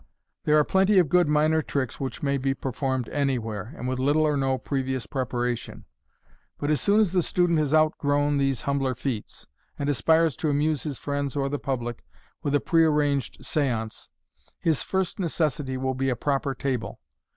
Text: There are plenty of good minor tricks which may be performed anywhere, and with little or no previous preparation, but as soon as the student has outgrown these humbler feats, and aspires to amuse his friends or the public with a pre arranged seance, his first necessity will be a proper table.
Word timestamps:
There 0.45 0.57
are 0.57 0.63
plenty 0.63 0.97
of 0.97 1.09
good 1.09 1.27
minor 1.27 1.61
tricks 1.61 1.99
which 1.99 2.23
may 2.23 2.39
be 2.39 2.55
performed 2.55 3.07
anywhere, 3.09 3.71
and 3.77 3.87
with 3.87 3.99
little 3.99 4.23
or 4.23 4.35
no 4.35 4.57
previous 4.57 5.05
preparation, 5.05 5.85
but 6.57 6.71
as 6.71 6.81
soon 6.81 6.99
as 7.01 7.11
the 7.11 7.21
student 7.21 7.59
has 7.59 7.71
outgrown 7.71 8.39
these 8.39 8.61
humbler 8.61 8.95
feats, 8.95 9.45
and 9.77 9.87
aspires 9.89 10.35
to 10.37 10.49
amuse 10.49 10.81
his 10.81 10.97
friends 10.97 11.35
or 11.35 11.49
the 11.49 11.59
public 11.59 12.03
with 12.41 12.55
a 12.55 12.59
pre 12.59 12.83
arranged 12.83 13.45
seance, 13.45 14.09
his 14.59 14.81
first 14.81 15.19
necessity 15.19 15.77
will 15.77 15.93
be 15.93 16.09
a 16.09 16.15
proper 16.15 16.55
table. 16.55 16.99